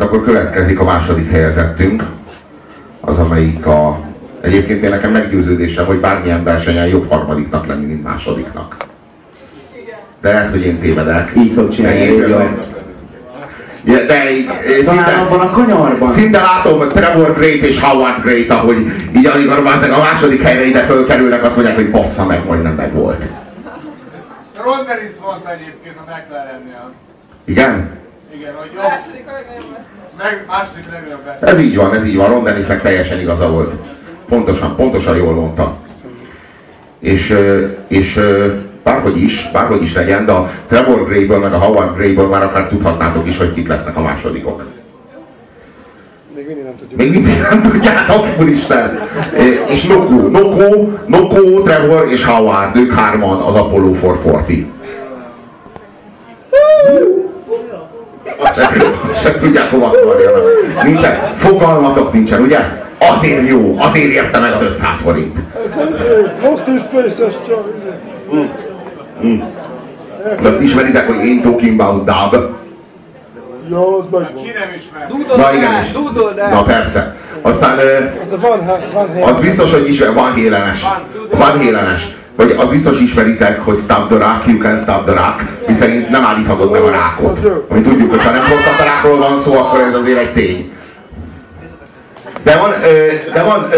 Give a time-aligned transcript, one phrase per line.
[0.00, 2.02] Hát akkor következik a második helyezettünk,
[3.00, 4.00] az amelyik a...
[4.40, 8.76] Egyébként én nekem meggyőződésem, hogy bármilyen versenyen jobb harmadiknak lenni, mint másodiknak.
[10.20, 11.32] De lehet, hogy én tévedek.
[11.36, 12.04] Így fog csinálni.
[13.84, 14.22] Ja, de
[14.82, 16.12] szinte, abban a kanyarban.
[16.12, 18.76] szinte látom Trevor Great és Howard Great, ahogy
[19.16, 19.58] így amikor
[19.92, 23.22] a második helyre ide fölkerülnek, azt mondják, hogy bassza meg, majdnem meg volt.
[24.64, 26.92] Ron Dennis mondta egyébként a McLarennél.
[27.44, 27.98] Igen?
[28.34, 29.86] Igen, hogy jobb, Második a legnagyobb lesz.
[30.18, 31.52] meg második legnagyobb lesz.
[31.52, 32.28] Ez így van, ez így van.
[32.28, 33.72] Ron Dennisnek teljesen igaza volt.
[34.28, 35.76] Pontosan, pontosan jól mondta.
[36.98, 37.36] És,
[37.88, 38.20] és
[38.82, 42.68] bárhogy is, bárhogy is legyen, de a Trevor Grayből meg a Howard Grayből már akár
[42.68, 44.64] tudhatnátok is, hogy kik lesznek a másodikok.
[46.34, 47.00] Még mindig nem tudjuk.
[47.00, 48.98] Még mindig nem tudjátok, úristen.
[49.68, 54.78] És Noko, Noko, Noko, Trevor és Howard, ők hárman az Apollo 440.
[59.22, 60.42] Se, tudják hova szóljanak.
[60.82, 62.58] Nincsen, fogalmatok nincsen, ugye?
[62.98, 65.38] Azért jó, azért érte meg az 500 forint.
[66.42, 67.64] Lost in space, ez csak...
[70.42, 72.36] De azt ismeritek, hogy én talking about dub?
[73.70, 74.42] Jó, az megvan.
[74.42, 75.08] Ki nem ismer?
[75.36, 75.92] Na igen, is.
[76.50, 77.16] Na persze.
[77.42, 77.82] Aztán ö,
[78.22, 79.22] Ez a Van, van.
[79.22, 80.84] Az biztos, hogy ismer, van hélenes.
[81.38, 82.16] Van hélenes.
[82.36, 86.24] Vagy az biztos ismeritek, hogy stop the rock, you can stop the rock, miszerint nem
[86.24, 87.38] állíthatod meg a rákot.
[87.68, 90.72] Ami tudjuk, hogy ha nem prostatarákról van szó, akkor ez azért egy tény.
[92.42, 92.70] De van,
[93.32, 93.68] de van,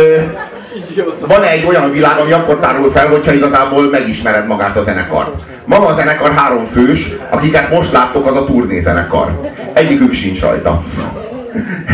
[1.26, 5.42] van egy olyan világ, ami akkor tárul fel, hogyha igazából megismered magát a zenekart.
[5.64, 9.40] Maga a zenekar három fős, akiket most láttok, az a turnézenekar.
[9.72, 10.82] Egyikük sincs rajta.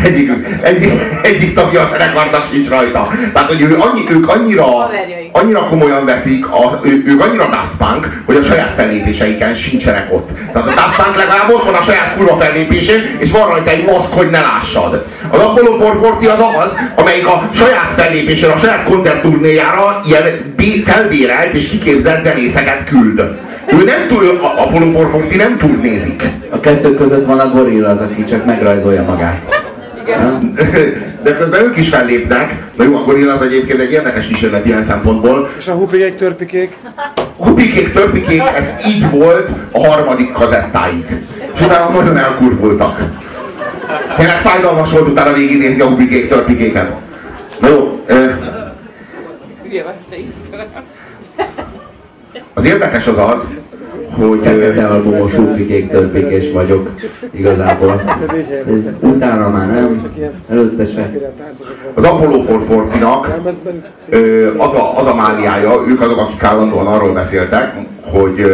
[0.05, 0.31] Egyik,
[0.62, 0.92] egyik,
[1.23, 3.09] egyik tagja a zenekarnak sincs rajta.
[3.33, 4.91] Tehát, hogy ő annyi, ők annyira,
[5.33, 10.31] annyira komolyan veszik, a, ő, ők annyira Daft Punk, hogy a saját fellépéseiken sincsenek ott.
[10.53, 13.84] Tehát a Daft Punk legalább ott van a saját kurva fellépésén, és van rajta egy
[13.84, 15.05] maszk, hogy ne lássad.
[15.31, 21.55] Az Apollo 440 az az, amelyik a saját fellépésére, a saját koncertturnéjára ilyen bé- felbérelt
[21.55, 23.22] és kiképzett zenészeket küld.
[23.73, 26.23] Ő nem túl, a Apollo 440 nem turnézik.
[26.51, 29.56] A kettő között van a gorilla, az, aki csak megrajzolja magát.
[30.03, 30.55] Igen.
[31.23, 32.65] De közben ők is fellépnek.
[32.77, 35.51] Na jó, a gorilla az egyébként egy érdekes kísérlet ilyen szempontból.
[35.59, 36.77] És a hupikék, törpikék.
[37.37, 41.07] Hupikék, törpikék, ez így volt a harmadik kazettáig.
[41.55, 43.03] És utána nagyon elkurvultak.
[44.17, 46.93] Tényleg fájdalmas volt utána végignézni a hupikék, törpikéket.
[47.61, 48.05] Na jó,
[52.55, 53.43] az érdekes az az,
[54.27, 56.91] hogy albumos úpikék, törpikék vagyok
[57.31, 58.03] igazából.
[59.01, 60.12] Utána már nem,
[60.51, 61.11] előtte se.
[61.95, 67.12] az Apollo 440-nak Lemezben Ö, az, a, az a mániája, ők azok, akik állandóan arról
[67.12, 68.53] beszéltek, hogy,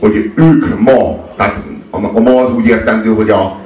[0.00, 1.56] hogy ők ma, tehát
[1.90, 3.56] a, a ma az úgy értendő, hogy a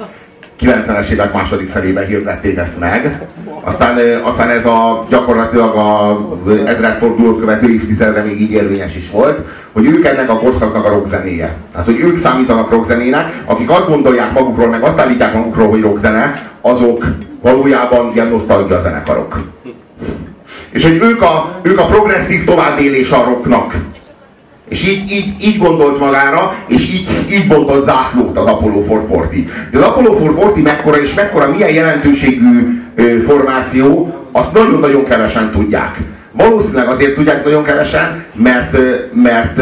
[0.59, 3.27] 90-es évek második felében hirdették ezt meg,
[3.65, 6.19] aztán, aztán ez a gyakorlatilag a
[6.65, 9.39] ezredfordulót követő évtizedre még így érvényes is volt,
[9.71, 11.55] hogy ők ennek a korszaknak a rockzenéje.
[11.71, 16.51] Tehát, hogy ők számítanak rockzenének, akik azt gondolják magukról, meg azt állítják magukról, hogy rockzene,
[16.61, 17.05] azok
[17.41, 19.35] valójában ilyen nosztalgia zenekarok.
[20.69, 23.75] És hogy ők a, ők a progresszív továbbélés a rocknak.
[24.69, 29.49] És így, így, így gondolt magára, és így, így bontott zászlót az Apollo 440.
[29.71, 32.83] De az Apollo 440 mekkora és mekkora, milyen jelentőségű
[33.27, 35.97] formáció, azt nagyon-nagyon kevesen tudják.
[36.31, 38.77] Valószínűleg azért tudják nagyon kevesen, mert,
[39.13, 39.61] mert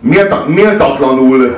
[0.00, 1.56] mélta, méltatlanul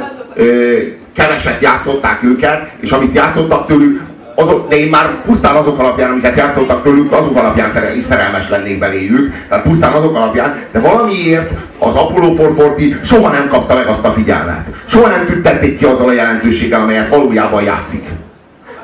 [1.15, 4.01] keveset játszották őket, és amit játszottak tőlük,
[4.35, 8.49] azok, de én már pusztán azok alapján, amiket játszottak tőlük, azok alapján szerel, is szerelmes
[8.49, 13.87] lennék beléjük, tehát pusztán azok alapján, de valamiért az Apollo 440 soha nem kapta meg
[13.87, 14.67] azt a figyelmet.
[14.87, 18.05] Soha nem tüntették ki azzal a jelentőséggel, amelyet valójában játszik.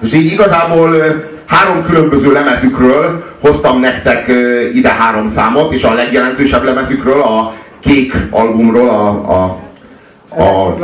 [0.02, 0.94] És így igazából
[1.50, 4.32] három különböző lemezükről hoztam nektek
[4.74, 9.58] ide három számot, és a legjelentősebb lemezükről, a kék albumról, a, a
[10.36, 10.74] a.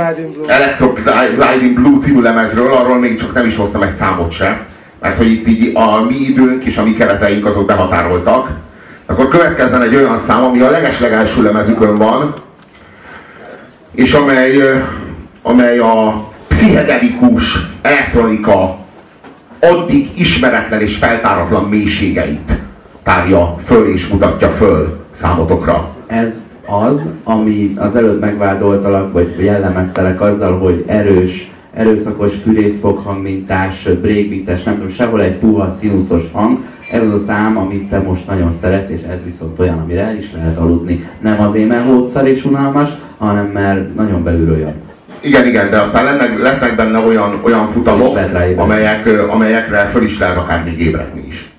[0.46, 0.92] Electro
[1.38, 4.66] Gliding Blue című lemezről, arról még csak nem is hoztam egy számot se,
[5.00, 8.50] mert hogy itt így a mi időnk és a mi kereteink azok behatároltak.
[9.06, 12.34] Akkor következzen egy olyan szám, ami a legeslegelső lemezükön van,
[13.94, 14.82] és amely,
[15.42, 18.85] amely a pszichedelikus elektronika
[19.70, 22.62] addig ismeretlen és feltáratlan mélységeit
[23.02, 25.94] tárja föl és mutatja föl számotokra.
[26.06, 26.34] Ez
[26.66, 34.90] az, ami az előtt megvádoltalak, vagy jellemeztelek azzal, hogy erős, erőszakos fűrészfoghangmintás, breakbeates, nem tudom,
[34.90, 36.58] sehol egy puha színuszos hang.
[36.90, 40.16] Ez az a szám, amit te most nagyon szeretsz, és ez viszont olyan, amire el
[40.16, 41.08] is lehet aludni.
[41.20, 44.58] Nem azért, mert hódszar és unalmas, hanem mert nagyon belülről
[45.26, 48.18] igen, igen, de aztán lennek, lesznek benne olyan, olyan futamok,
[48.56, 51.55] amelyek, amelyekre föl is lehet akár még ébredni is.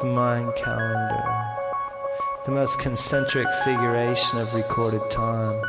[0.00, 1.24] the mind calendar,
[2.44, 5.60] the most concentric figuration of recorded time.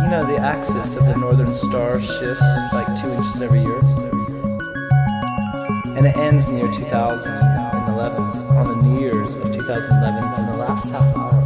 [0.00, 3.80] You know, the axis of the northern star shifts like two inches every year,
[5.96, 8.22] and it ends near 2011
[8.56, 11.40] on the New Year's of 2011, and the last half hour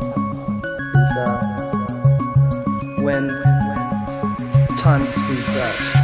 [0.97, 1.41] is uh,
[3.03, 3.29] when
[4.77, 5.98] time speeds up.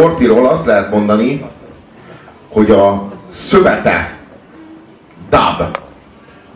[0.00, 1.44] 440-ról azt lehet mondani,
[2.48, 4.16] hogy a szövete
[5.30, 5.76] dub,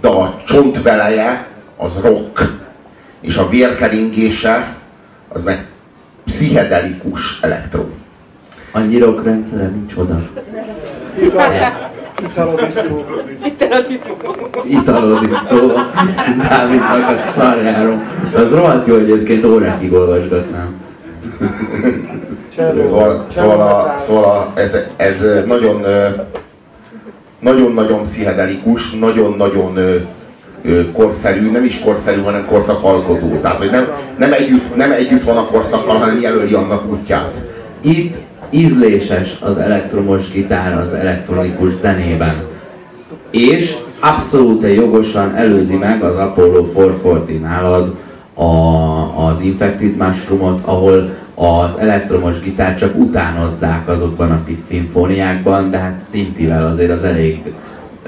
[0.00, 1.46] de a csontveleje
[1.76, 2.52] az rock,
[3.20, 4.76] és a vérkeringése
[5.28, 5.66] az meg
[6.24, 7.82] pszichedelikus elektro.
[8.72, 10.20] Annyi rendszere nincs oda.
[12.22, 13.04] Italodiszkó.
[14.68, 15.66] Italodik szó,
[16.48, 18.02] Dávidnak a szarjáról.
[18.34, 20.82] Az rohadt jó egyébként órákig olvasgatnám.
[22.56, 25.87] Szóval, szóval, a, szóval a, ez, ez nagyon
[27.44, 29.78] nagyon-nagyon pszichedelikus, nagyon-nagyon
[30.92, 33.38] korszerű, nem is korszerű, hanem korszakalkotó.
[33.42, 37.34] Tehát, hogy nem, nem, együtt, nem együtt van a korszakkal, hanem jelöli annak útját.
[37.80, 38.16] Itt
[38.50, 42.42] ízléses az elektromos gitár az elektronikus zenében.
[43.30, 47.94] És abszolút jogosan előzi meg az Apollo 440 nálad
[48.34, 48.44] a,
[49.26, 56.00] az Infected Mushroomot, ahol az elektromos gitár csak utánozzák azokban a kis szimfóniákban, de hát
[56.10, 57.42] szintivel azért az elég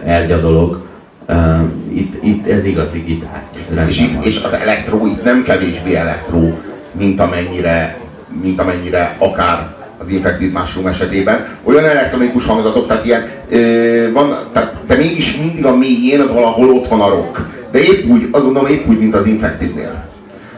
[0.04, 0.84] ergya dolog.
[1.28, 1.60] Uh,
[1.92, 3.42] itt, itt ez igazi gitár.
[3.76, 6.58] Ez És, itt, és az elektró itt nem kevésbé elektró,
[6.92, 7.98] mint amennyire,
[8.42, 11.46] mint amennyire akár az Infected Mushroom esetében.
[11.62, 16.88] Olyan elektronikus hangzatok, tehát ilyen, ö, van, tehát, de mégis mindig a mélyén valahol ott
[16.88, 17.40] van a rock.
[17.70, 20.04] De épp úgy, azt gondolom épp úgy, mint az Infectednél.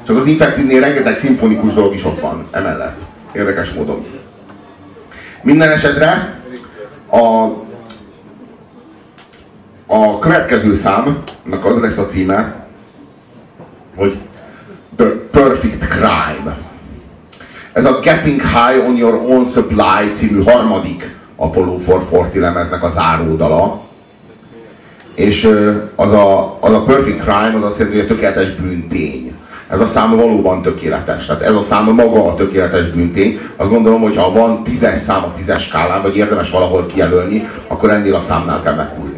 [0.09, 3.01] Csak az Infectednél rengeteg szimfonikus dolog is ott van emellett.
[3.33, 4.07] Érdekes módon.
[5.43, 6.41] Minden esetre
[7.11, 7.45] a,
[9.87, 12.67] a következő számnak az lesz a címe,
[13.97, 14.19] hogy
[14.97, 16.59] The Perfect Crime.
[17.73, 23.87] Ez a Getting High on Your Own Supply című harmadik Apollo 440 lemeznek a záródala.
[25.15, 25.45] És
[25.95, 29.28] az a, az a Perfect Crime az azt jelenti, hogy a tökéletes bűntény.
[29.69, 31.27] Ez a szám valóban tökéletes.
[31.27, 33.41] Tehát ez a szám maga a tökéletes bűntény.
[33.57, 37.91] Azt gondolom, hogy ha van tízes szám a tízes skálán, vagy érdemes valahol kijelölni, akkor
[37.91, 39.18] ennél a számnál kell meghúzni.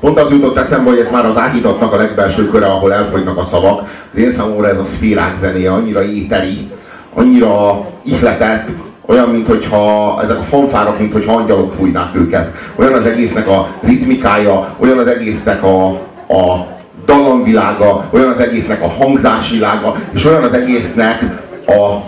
[0.00, 3.44] Pont az jutott eszembe, hogy ez már az áhítatnak a legbelső köre, ahol elfogynak a
[3.44, 3.88] szavak.
[4.12, 6.70] Az én számomra ez a szférák zenéje annyira éteri,
[7.14, 8.68] annyira ihletett,
[9.06, 12.52] olyan, mintha ezek a fanfárok, mintha angyalok fújnák őket.
[12.76, 15.86] Olyan az egésznek a ritmikája, olyan az egésznek a,
[16.28, 16.66] a
[17.06, 21.22] dallamvilága, olyan az egésznek a hangzásvilága, és olyan az egésznek
[21.66, 22.02] a,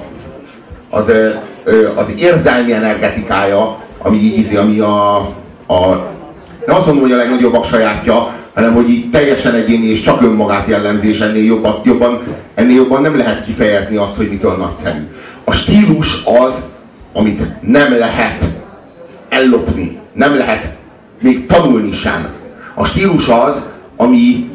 [0.90, 1.12] az,
[1.94, 5.14] az érzelmi energetikája, ami ízi, ami a,
[5.66, 6.14] a
[6.66, 10.68] nem azt mondom, hogy a legnagyobbak sajátja, hanem hogy így teljesen egyéni és csak önmagát
[10.68, 12.20] jellemzi, és ennél jobban, jobban,
[12.54, 15.00] ennél jobban nem lehet kifejezni azt, hogy mitől nagyszerű.
[15.44, 16.68] A stílus az,
[17.12, 18.44] amit nem lehet
[19.28, 20.78] ellopni, nem lehet
[21.20, 22.28] még tanulni sem.
[22.74, 24.50] A stílus az, ami,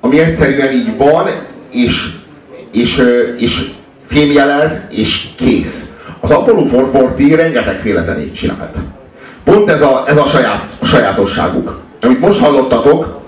[0.00, 1.26] ami egyszerűen így van,
[1.70, 2.10] és,
[2.72, 3.02] és,
[3.38, 3.70] és
[4.06, 5.92] fémjelez, és kész.
[6.20, 8.76] Az Apollo 440 rengetegféle zenét csinált.
[9.44, 11.80] Pont ez a, ez a, saját, a sajátosságuk.
[12.00, 13.20] Amit most hallottatok,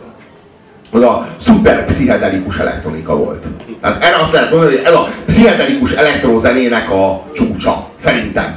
[0.90, 3.44] az a szuper pszichedelikus elektronika volt.
[3.80, 8.54] Tehát erre azt lehet mondani, hogy ez a pszichedelikus elektrozenének a csúcsa, szerintem.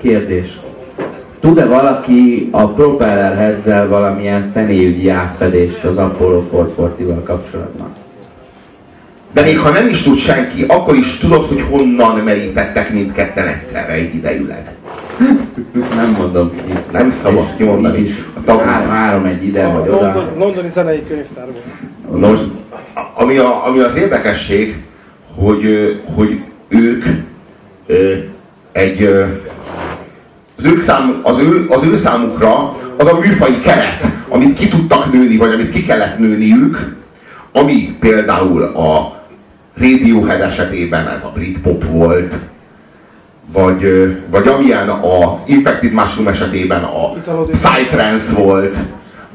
[0.00, 0.58] Kérdés.
[1.40, 7.92] Tud-e valaki a Propeller Heads-el valamilyen személyügyi átfedést az Apollo 440-val kapcsolatban?
[9.32, 13.92] De még ha nem is tud senki, akkor is tudod, hogy honnan merítettek mindketten egyszerre
[13.92, 14.74] egy idejűleg.
[15.96, 16.72] Nem mondom ki.
[16.92, 17.98] Nem szabad kimondani.
[17.98, 18.60] Is, A tagú.
[18.68, 20.00] három, egy ide A vagy oda.
[20.00, 21.62] London, londoni zenei könyvtárban.
[22.16, 22.40] Nos,
[23.14, 24.82] ami, a, ami az érdekesség,
[25.34, 25.64] hogy,
[26.14, 27.04] hogy ők
[28.72, 29.02] egy
[30.56, 35.12] az, ők szám, az, ő, az ő számukra az a műfai keret, amit ki tudtak
[35.12, 36.96] nőni, vagy amit ki kellett nőniük,
[37.52, 39.18] ami például a
[39.74, 42.34] Radiohead esetében ez a Britpop volt,
[43.52, 47.08] vagy, vagy amilyen az Infected Mushroom esetében a
[47.50, 48.74] Psytrance volt,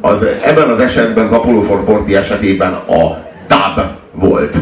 [0.02, 4.56] az, ebben az esetben, az Apollo 440 esetében a dub volt.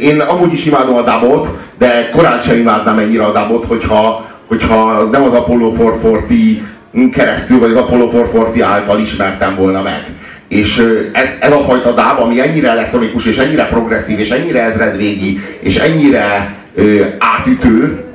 [0.00, 5.02] Én amúgy is imádom a dubot, de korán sem imádnám ennyire a dubot, hogyha, hogyha
[5.02, 10.04] nem az Apollo 440 keresztül, vagy az Apollo 440 által ismertem volna meg.
[10.48, 10.78] És
[11.12, 15.76] ez, ez a fajta dub, ami ennyire elektronikus, és ennyire progresszív, és ennyire ezredvégi, és
[15.76, 18.05] ennyire ö, átütő,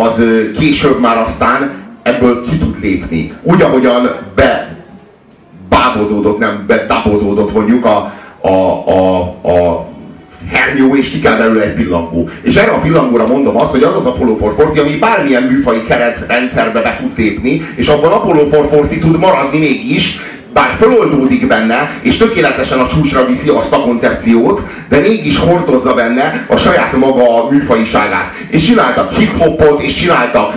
[0.00, 0.24] az
[0.58, 1.70] később már aztán
[2.02, 3.32] ebből ki tud lépni.
[3.42, 4.76] Úgy, ahogyan be
[5.68, 8.48] bábozódott, nem bedabozódott mondjuk a, a,
[8.86, 9.86] a, a
[10.50, 12.28] hernyó, és ki kell belőle egy pillangó.
[12.42, 16.82] És erre a pillangóra mondom azt, hogy az az Apollo 440, ami bármilyen műfai keretrendszerbe
[16.82, 20.20] be tud lépni, és abban Apollo 440 tud maradni mégis,
[20.52, 26.46] bár föloldódik benne, és tökéletesen a csúcsra viszi azt a koncepciót, de mégis hordozza benne
[26.48, 28.34] a saját maga műfajiságát.
[28.48, 30.54] És csináltak hip-hopot, és csináltak,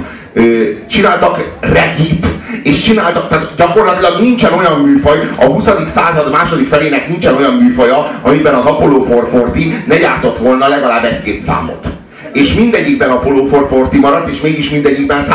[0.87, 2.25] csináltak regit,
[2.63, 5.65] és csináltak, tehát gyakorlatilag nincsen olyan műfaj, a 20.
[5.93, 11.41] század második felének nincsen olyan műfaja, amiben az Apollo 440 ne gyártott volna legalább egy-két
[11.41, 11.87] számot.
[12.33, 15.25] És mindegyikben Apollo 440 maradt, és mégis mindegyikben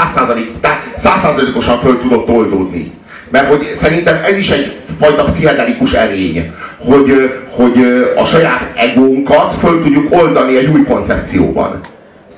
[1.04, 2.92] 100%-osan föl tudott oldódni.
[3.30, 7.74] Mert hogy szerintem ez is egyfajta pszichedelikus erény, hogy, hogy
[8.16, 11.80] a saját egónkat föl tudjuk oldani egy új koncepcióban.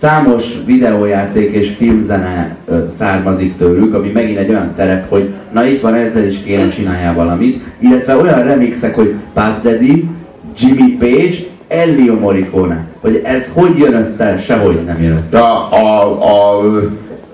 [0.00, 2.56] Számos videójáték és filmzene
[2.98, 7.14] származik tőlük, ami megint egy olyan terep, hogy na itt van, ezzel is kéne csináljál
[7.14, 10.08] valamit, illetve olyan remixek, hogy Puff Daddy,
[10.58, 11.34] Jimmy Page,
[11.68, 12.84] Ennio Morricone.
[13.00, 15.38] Hogy ez hogy jön össze, sehogy nem jön össze.
[15.38, 16.62] a, a, a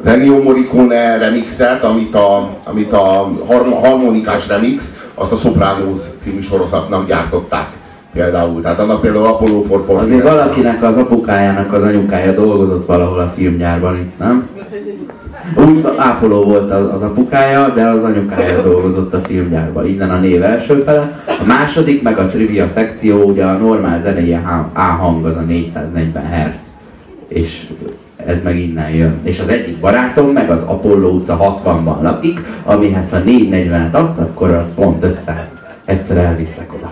[0.05, 7.07] Ennio Morricone remixet, amit a, amit a harmo- harmonikás remix, azt a Sopranos című sorozatnak
[7.07, 7.69] gyártották
[8.13, 8.63] például.
[8.63, 10.01] Tehát annak például Apollo 440.
[10.05, 14.49] Azért valakinek az apukájának az anyukája dolgozott valahol a filmgyárban itt, nem?
[15.57, 19.87] Úgy ápoló volt az, az apukája, de az anyukája dolgozott a filmgyárban.
[19.87, 21.23] Innen a név első fele.
[21.27, 25.41] A második, meg a trivia szekció, ugye a normál zenei A A hang az a
[25.41, 26.67] 440 Hz.
[27.29, 27.67] És
[28.29, 29.21] ez meg innen jön.
[29.23, 34.51] És az egyik barátom meg az Apollo utca 60-ban lakik, amihez ha 440-et adsz, akkor
[34.51, 35.37] az pont 500.
[35.85, 36.91] Egyszer elviszlek oda.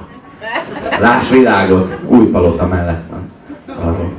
[1.01, 3.27] Láss világot, új palota mellett van.
[3.81, 4.13] Arról.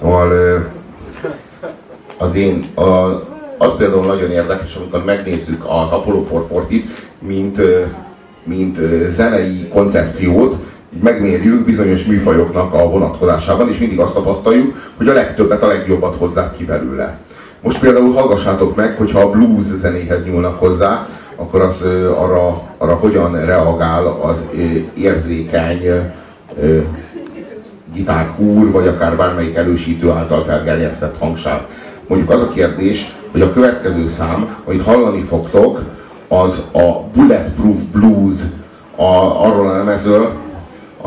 [0.00, 0.30] Szóval
[2.18, 2.82] az én, a,
[3.58, 6.84] az például nagyon érdekes, amikor megnézzük az Apollo 440-t,
[7.18, 7.60] mint,
[8.44, 8.78] mint
[9.16, 10.56] zenei koncepciót,
[11.02, 16.56] megmérjük bizonyos műfajoknak a vonatkozásában, és mindig azt tapasztaljuk, hogy a legtöbbet, a legjobbat hozzák
[16.56, 17.18] ki belőle.
[17.60, 21.82] Most például hallgassátok meg, hogyha a blues zenéhez nyúlnak hozzá, akkor az
[22.18, 24.36] arra, arra hogyan reagál az
[24.94, 26.12] érzékeny
[27.94, 31.60] gitárkúr, vagy akár bármelyik erősítő által felgerjesztett hangsáv.
[32.06, 35.82] Mondjuk az a kérdés, hogy a következő szám, amit hallani fogtok,
[36.28, 38.36] az a Bulletproof Blues
[38.96, 40.30] a, arról a lemezről,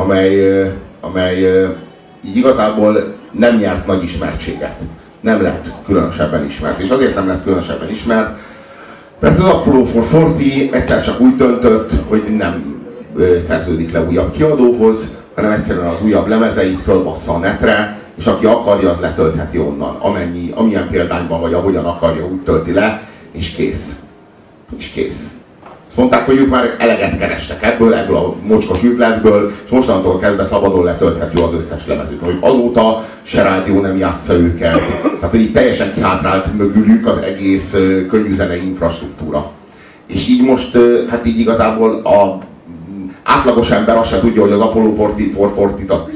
[0.00, 0.62] amely,
[1.00, 1.66] amely
[2.24, 4.80] így igazából nem nyert nagy ismertséget.
[5.20, 6.78] Nem lett különösebben ismert.
[6.78, 8.38] És azért nem lett különösebben ismert,
[9.18, 12.78] mert az Apollo 440 egyszer csak úgy döntött, hogy nem
[13.46, 18.90] szerződik le újabb kiadóhoz, hanem egyszerűen az újabb lemezeit fölbassza a netre, és aki akarja,
[18.90, 19.96] az letöltheti onnan.
[19.96, 24.02] Amennyi, amilyen példányban vagy, ahogyan akarja, úgy tölti le, és kész.
[24.76, 25.39] És kész.
[25.90, 30.46] Azt mondták, hogy ők már eleget kerestek ebből, ebből a mocskos üzletből, és mostantól kezdve
[30.46, 32.24] szabadon letölthető az összes lemezük.
[32.24, 34.80] Hogy azóta se rádió nem játsza őket.
[35.02, 37.70] Tehát, hogy így teljesen kihátrált mögülük az egész
[38.08, 39.50] könnyűzenei infrastruktúra.
[40.06, 40.76] És így most,
[41.08, 42.38] hát így igazából a
[43.22, 46.10] átlagos ember azt se tudja, hogy az Apollo 440 azt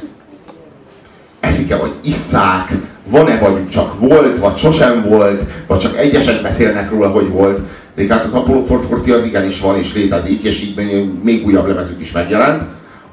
[1.41, 2.73] eszik-e, vagy isszák,
[3.05, 7.59] van-e, vagy csak volt, vagy sosem volt, vagy csak egyesek beszélnek róla, hogy volt.
[7.95, 12.01] De hát az Apollo 440 az igenis van és létezik, és így még újabb lemezük
[12.01, 12.63] is megjelent.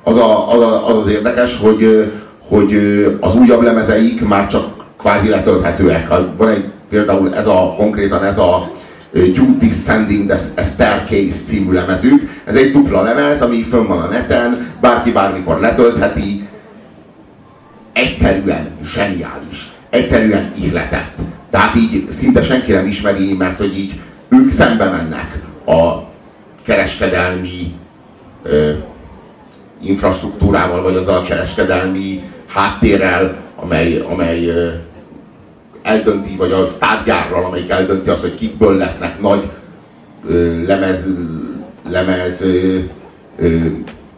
[0.03, 2.11] Az az, az, az érdekes, hogy,
[2.47, 2.73] hogy
[3.19, 4.65] az újabb lemezeik már csak
[4.97, 6.07] kvázi letölthetőek.
[6.37, 8.71] Van egy például ez a, konkrétan ez a
[9.13, 12.29] You Descending the Staircase című lemezük.
[12.43, 16.47] Ez egy dupla lemez, ami fönn van a neten, bárki bármikor letöltheti.
[17.93, 19.71] Egyszerűen zseniális.
[19.89, 21.17] Egyszerűen ihletett.
[21.49, 23.99] Tehát így szinte senki nem ismeri, mert hogy így
[24.31, 26.03] ők szembe mennek a
[26.63, 27.73] kereskedelmi
[28.43, 28.71] ö,
[29.81, 34.69] infrastruktúrával, vagy azzal a kereskedelmi háttérrel, amely, amely ö,
[35.81, 39.49] eldönti, vagy a sztárgyárral, amelyik eldönti azt, hogy kikből lesznek nagy
[40.27, 41.05] ö, lemez,
[41.89, 42.79] lemez ö,
[43.37, 43.57] ö,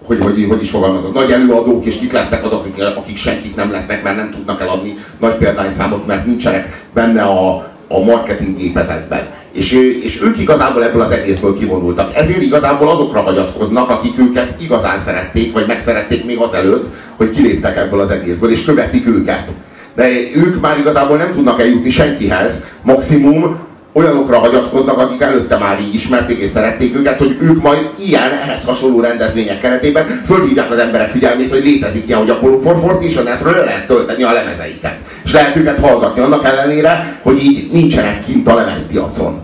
[0.05, 3.71] hogy, hogy, hogy is fogalmazok, nagy előadók, és kik lesznek azok, akik, akik senkit nem
[3.71, 9.27] lesznek, mert nem tudnak eladni nagy példányszámot, mert nincsenek benne a, a marketing gépezetben.
[9.51, 9.71] És,
[10.03, 12.15] és ők igazából ebből az egészből kivonultak.
[12.15, 17.99] Ezért igazából azokra hagyatkoznak, akik őket igazán szerették, vagy megszerették még azelőtt, hogy kiléptek ebből
[17.99, 19.47] az egészből, és követik őket.
[19.95, 23.57] De ők már igazából nem tudnak eljutni senkihez, maximum
[23.93, 28.63] olyanokra hagyatkoznak, akik előtte már így ismerték és szerették őket, hogy ők majd ilyen, ehhez
[28.65, 33.21] hasonló rendezvények keretében fölhívják az emberek figyelmét, hogy létezik ilyen, hogy a Polfort és a
[33.21, 34.95] netről le lehet tölteni a lemezeiket.
[35.23, 39.41] És lehet őket hallgatni annak ellenére, hogy így nincsenek kint a lemezpiacon.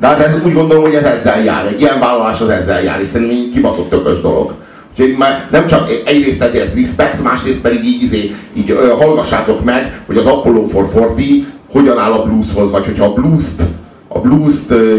[0.00, 1.66] De hát ez, úgy gondolom, hogy ez ezzel jár.
[1.66, 4.52] Egy ilyen vállalás az ezzel jár, és szerintem így kibaszott tökös dolog.
[4.90, 10.16] Úgyhogy már nem csak egyrészt ezért respect, másrészt pedig így, így, így hallgassátok meg, hogy
[10.16, 13.62] az Apollo 440 hogyan áll a blueshoz, vagy hogyha a blues-t,
[14.08, 14.54] a blues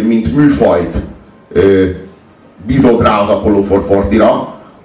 [0.07, 0.95] mint műfajt
[2.65, 4.31] bízod rá az Apollo 440-ra,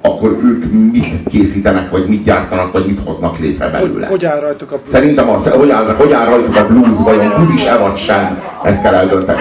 [0.02, 4.06] akkor ők mit készítenek, vagy mit gyártanak, vagy mit hoznak létre belőle.
[4.06, 4.90] Hogy, hogy áll rajtuk a blues?
[4.90, 8.42] Szerintem az, hogy áll, hogy áll rajtuk a blues, vagy a blues is-e vagy sem,
[8.62, 9.40] ezt kell eldönteni.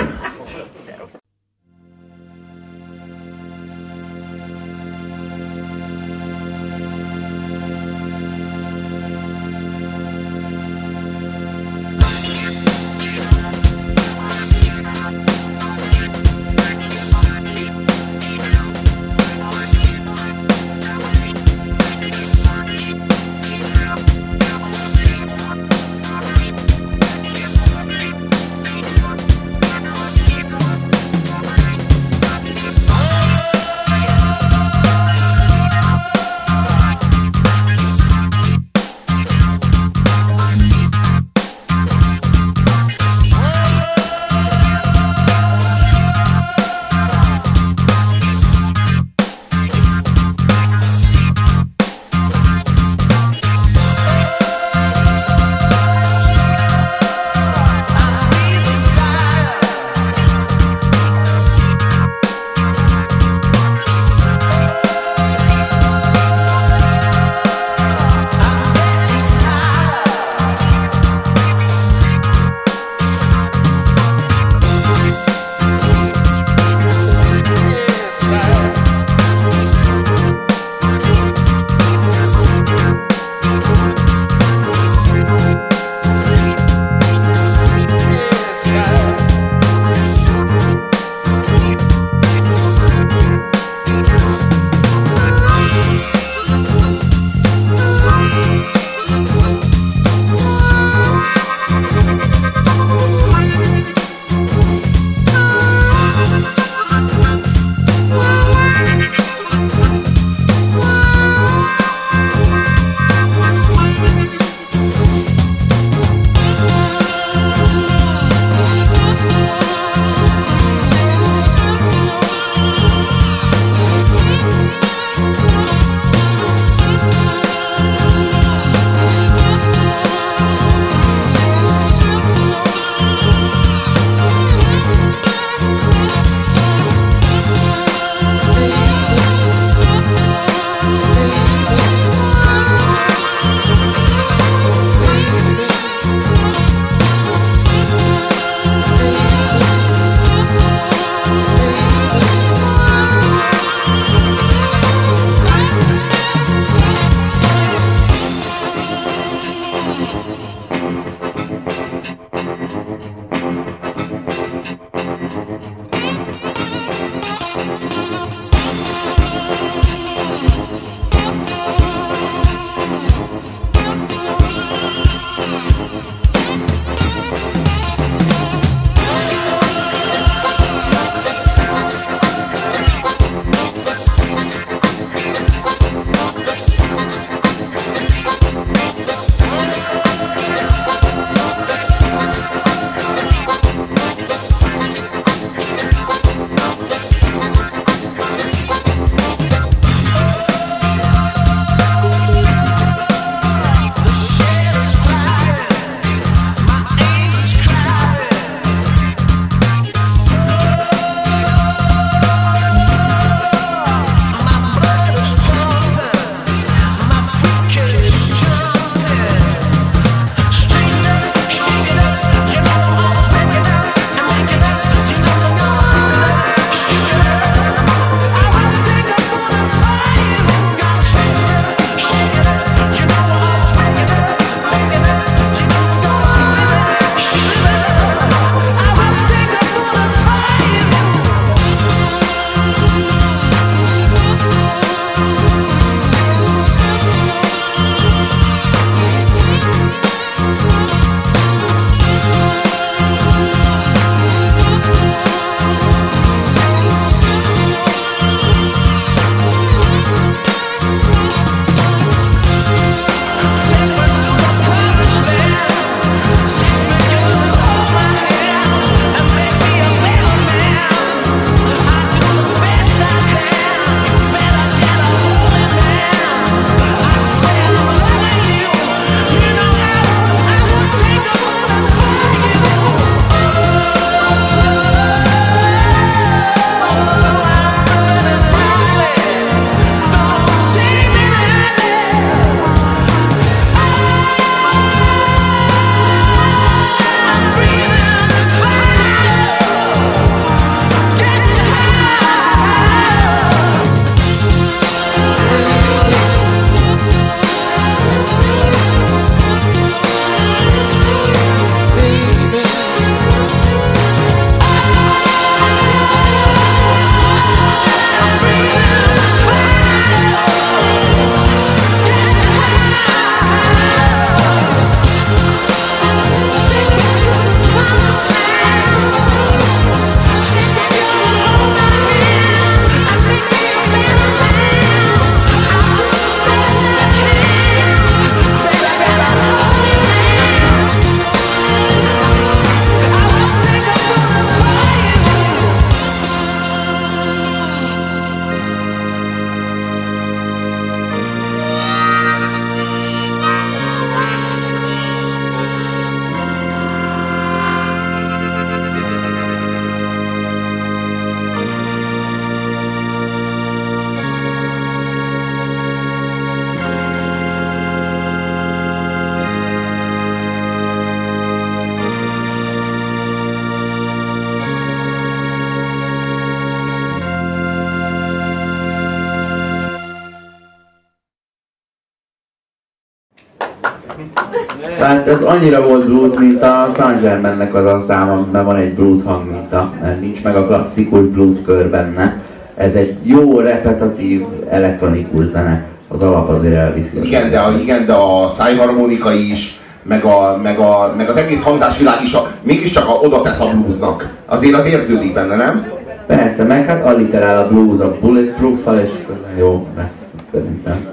[384.97, 388.93] Tehát ez annyira volt blues, mint a San Germainnek az a száma, amiben van egy
[388.93, 392.41] blues hangminta, mert nincs meg a klasszikus blues kör benne.
[392.75, 395.85] Ez egy jó, repetitív, elektronikus zene.
[396.07, 397.25] Az alap azért elviszi.
[397.25, 401.63] Igen, de, a, igen, de a szájharmonika is, meg, a, meg, a, meg az egész
[401.63, 404.29] hangzásvilág is, a, mégiscsak a, oda tesz a bluesnak.
[404.45, 405.87] Azért az érződik benne, nem?
[406.27, 409.09] Persze, meg hát alliterál a blues a bulletproof-fal, és
[409.57, 411.07] jó lesz, szerintem.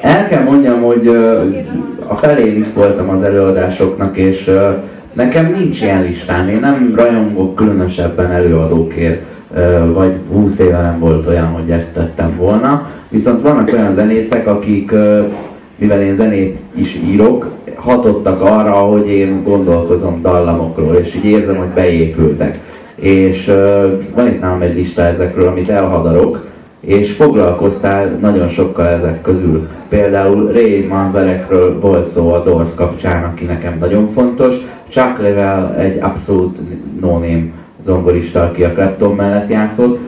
[0.00, 1.06] El kell mondjam, hogy
[2.06, 4.50] a felén itt voltam az előadásoknak, és
[5.12, 6.48] nekem nincs ilyen listám.
[6.48, 9.22] Én nem rajongok különösebben előadókért,
[9.92, 12.90] vagy 20 éve nem volt olyan, hogy ezt tettem volna.
[13.08, 14.92] Viszont vannak olyan zenészek, akik,
[15.76, 21.68] mivel én zenét is írok, hatottak arra, hogy én gondolkozom dallamokról, és így érzem, hogy
[21.74, 22.58] beépültek.
[22.94, 23.52] És
[24.14, 26.50] van itt nálam egy lista ezekről, amit elhadarok,
[26.86, 29.68] és foglalkoztál nagyon sokkal ezek közül.
[29.88, 34.54] Például Ray Manzarekről volt szó a Doors kapcsán, aki nekem nagyon fontos.
[34.88, 36.58] Chuck Level egy abszolút
[37.00, 37.44] no-name
[37.84, 39.98] zongorista, aki a Clapton mellett játszott.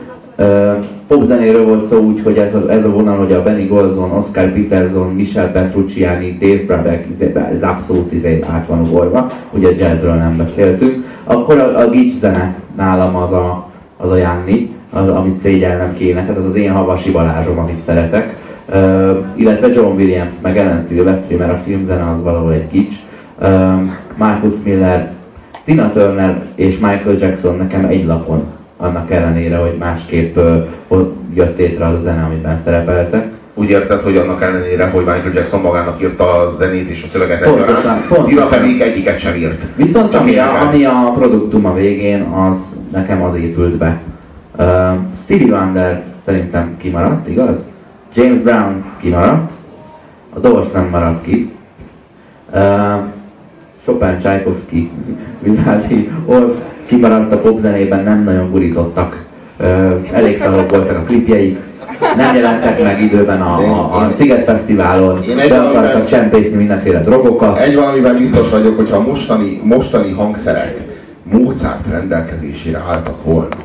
[1.07, 4.51] Popzenéről volt szó úgy, hogy ez a, ez a vonal, hogy a Benny Golson, Oscar
[4.51, 10.37] Peterson, Michel Petrucciani, Dave Brubeck, izé, ez abszolút izé át van ugorva, ugye jazzről nem
[10.37, 15.95] beszéltünk, akkor a, a Gitch zene nálam az a, az a Janni, az, amit szégyelnem
[15.97, 18.35] kéne, tehát az az én havasi Balázsom, amit szeretek.
[18.69, 22.93] Uh, illetve John Williams, meg Ellen Silvestri, mert a filmzene az valahol egy kics.
[23.39, 23.81] Uh,
[24.17, 25.11] Marcus Miller,
[25.65, 28.43] Tina Turner és Michael Jackson nekem egy lapon,
[28.77, 30.37] annak ellenére, hogy másképp
[30.89, 33.27] uh, jött létre az a zene, amiben szerepeltek.
[33.53, 37.43] Úgy érted, hogy annak ellenére, hogy Michael Jackson magának írta a zenét és a szöveget
[37.43, 38.25] Pontosan, pontosan.
[38.25, 39.61] Tina pedig egyiket sem írt.
[39.75, 42.57] Viszont Csak ami a, ami a produktum a végén, az
[42.91, 44.01] nekem az épült be.
[44.57, 44.65] Uh,
[45.23, 47.57] Stevie Wonder szerintem kimaradt, igaz?
[48.13, 49.51] James Brown kimaradt,
[50.33, 51.51] a Doors nem maradt ki.
[52.53, 52.61] Uh,
[53.85, 54.91] Chopin, Tchaikovsky,
[55.39, 59.25] Vivaldi, Orff kimaradt a popzenében, nem nagyon gurítottak.
[59.59, 59.65] Uh,
[60.11, 61.59] elég szarok voltak a klipjeik,
[62.17, 66.99] nem jelentek meg időben a, a, a Sziget Fesztiválon, Én egy be akartak csempészni mindenféle
[66.99, 67.59] drogokat.
[67.59, 70.93] Egy valamiben biztos vagyok, hogyha a mostani, mostani hangszerek
[71.31, 73.64] Mozart rendelkezésére álltak volna.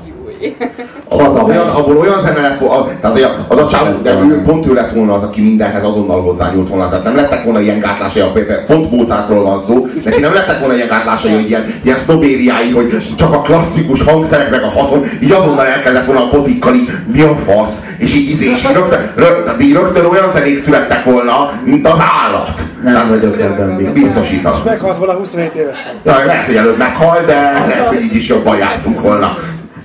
[1.09, 4.66] Az a Olyan, abból olyan zene lett volna, tehát az a csávó, de ő, pont
[4.66, 6.88] ő lett volna az, aki mindenhez azonnal hozzányúlt volna.
[6.88, 8.22] Tehát nem lettek volna ilyen gátlásai,
[8.66, 13.14] pont Mozartról van szó, neki nem lettek volna ilyen gátlásai, hogy ilyen, ilyen sznobériái, hogy
[13.16, 17.22] csak a klasszikus hangszerek meg a faszon, így azonnal elkezdett volna a potikkal, így mi
[17.22, 21.86] a fasz, és így izé, és így rögtön, rögtön, rögtön olyan zenék születtek volna, mint
[21.86, 22.49] az állat.
[22.84, 24.03] Nem vagyok ebben biztos.
[24.03, 24.59] Biztosítanak.
[24.59, 25.93] És meghalt volna 27 évesen.
[26.03, 27.34] Ja, lehet, hogy előbb meghal, de
[27.66, 29.36] lehet, hogy így is jobban jártunk volna.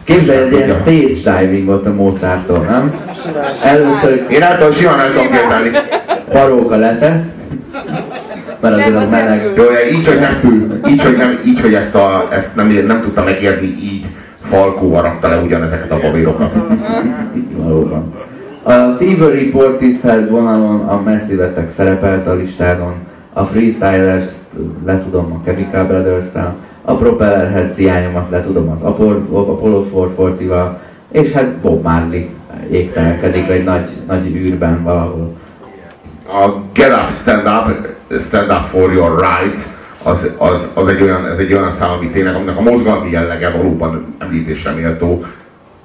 [0.06, 0.70] Képzelj, egy ilyen
[1.16, 3.00] stage diving volt a Mozarttól, nem?
[3.64, 5.70] Először Én által simán el tudom képzelni.
[6.32, 7.26] paróka letesz,
[8.62, 9.52] mert azért az meleg.
[9.56, 10.40] Jó, így, hogy nem
[10.90, 14.06] így, hogy, nem, így, hogy ezt, a, ezt nem, nem tudta megérni, így
[14.50, 16.54] Falkó aratta le ugyanezeket a babérokat.
[17.58, 18.14] Valóban.
[18.64, 22.94] A Thievery Portishead vonalon a Massive szerepelt a listádon,
[23.34, 24.30] a Freestylers
[24.86, 26.32] le tudom a Chemical brothers
[26.86, 30.70] a Propellerhead hiányomat le tudom az Apollo Apollo 440-val,
[31.12, 32.26] és hát Bob Marley
[32.72, 35.34] égtelkedik egy nagy, nagy űrben valahol.
[36.28, 37.88] A Get Up, Stand Up,
[38.22, 39.64] Stand Up for Your Rights,
[40.04, 43.50] az, az, az egy olyan, ez egy olyan szám, ami tényleg, aminek a mozgalmi jellege
[43.50, 45.26] valóban említésre méltó.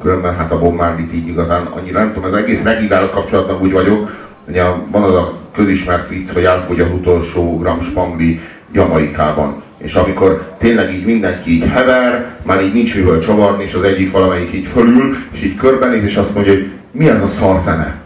[0.03, 3.73] Különben hát a Bob Marley-t így igazán annyira nem tudom, az egész regivel kapcsolatban úgy
[3.73, 4.11] vagyok,
[4.49, 8.41] ugye van az a közismert vicc, hogy elfogy az utolsó gram spangli
[8.73, 9.63] Jamaikában.
[9.83, 14.13] És amikor tényleg így mindenki így hever, már így nincs mivel csavarni, és az egyik
[14.13, 17.99] valamelyik így fölül, és így körbenéz, és azt mondja, hogy mi ez a szar zene?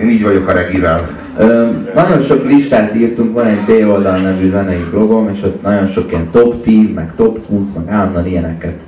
[0.00, 1.08] Én így vagyok a regivel.
[1.38, 5.88] Ö, nagyon sok listát írtunk, van egy B oldal nevű zenei blogom, és ott nagyon
[5.88, 8.80] sok ilyen top 10, meg top 20, meg állandóan ilyeneket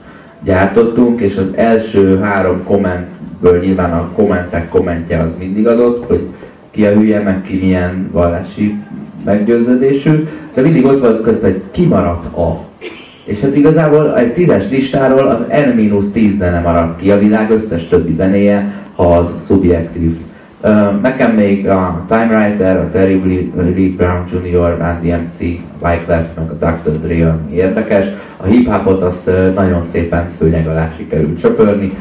[0.42, 6.28] gyártottunk, és az első három kommentből nyilván a kommentek kommentje az mindig adott, hogy
[6.70, 8.78] ki a hülye, meg ki milyen vallási
[9.24, 12.64] meggyőződésű, de mindig ott volt között, hogy kimaradt a.
[13.24, 18.12] És hát igazából egy tízes listáról az N-10 zene maradt ki, a világ összes többi
[18.12, 20.16] zenéje, ha az szubjektív.
[20.60, 20.68] Ö,
[21.02, 25.38] Nekem még a Time Writer, a Terry Lee Brown Jr., Run DMC,
[25.82, 27.00] Wyclef, meg a Dr.
[27.00, 28.06] Dre ami érdekes.
[28.36, 31.92] A hip-hopot azt nagyon szépen szőnyeg alá sikerült csöpörni.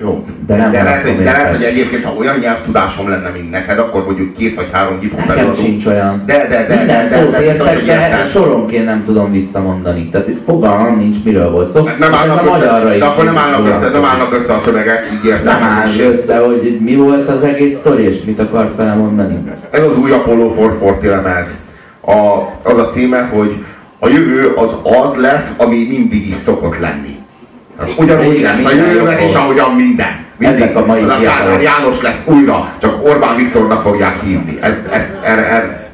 [0.00, 3.50] Jó, De nem de, lehet, hogy, de lehet, hogy egyébként, ha olyan nyelvtudásom lenne, mint
[3.50, 6.22] neked, akkor mondjuk két vagy három hip Nekem sincs olyan.
[6.26, 8.28] De, de, de, Minden de, szót de, értek, de érted.
[8.30, 10.08] soronként nem tudom visszamondani.
[10.08, 11.88] Tehát fogalmam nincs, miről volt szó.
[11.98, 15.10] Nem állnak magyarra össze, is de akkor nem állnak össze, nem állnak össze a szövegek,
[15.12, 15.44] így érted.
[15.44, 19.38] Nem áll össze, hogy mi volt az egész sztori, és mit akart vele mondani.
[19.70, 21.48] Ez az új Apollo 440 lemez.
[22.00, 23.64] A, az a címe, hogy
[23.98, 27.17] a jövő az az lesz, ami mindig is szokott lenni.
[27.96, 30.26] Ugyanúgy lesz a jövőben, és ahogyan minden.
[30.36, 30.62] Mindig.
[30.62, 31.08] Ezek a mai az.
[31.20, 34.58] Kádár János lesz újra, csak Orbán Viktornak fogják hívni.
[34.60, 35.90] Ez, ez, erre, erre,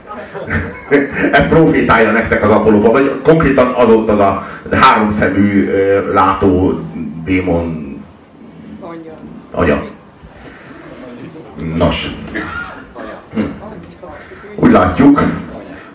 [1.39, 5.71] ez profétálja nektek az Apollo, vagy konkrétan az ott az a háromszemű
[6.13, 6.81] látó
[7.25, 7.97] démon
[9.51, 9.87] agya.
[11.77, 12.11] Nos.
[14.57, 15.23] Úgy látjuk,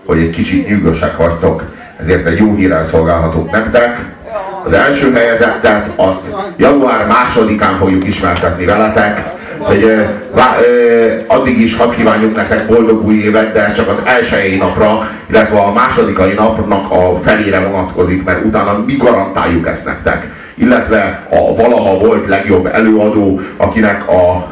[0.05, 1.63] hogy egy kicsit nyűgösek vagytok,
[1.97, 4.17] ezért egy jó hírrel szolgálhatunk nektek.
[4.66, 6.22] Az első helyezettet azt
[6.57, 10.05] január másodikán fogjuk ismertetni veletek, hogy
[10.36, 15.07] vá, ö, addig is hadd kívánjuk nektek boldog új évet, de csak az elsői napra,
[15.30, 20.28] illetve a másodikai napnak a felére vonatkozik, mert utána mi garantáljuk ezt nektek.
[20.55, 24.47] Illetve a valaha volt legjobb előadó, akinek a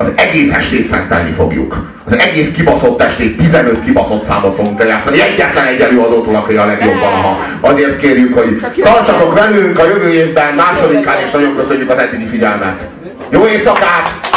[0.00, 1.88] az egész estét szentelni fogjuk.
[2.04, 5.20] Az egész kibaszott estét, 15 kibaszott számot fogunk eljátszani.
[5.20, 7.38] Egyetlen egy előadótól, aki a legjobb valaha.
[7.60, 12.80] Azért kérjük, hogy tartsatok velünk a jövő évben, másodikán, és nagyon köszönjük az eddigi figyelmet.
[13.30, 14.29] Jó éjszakát!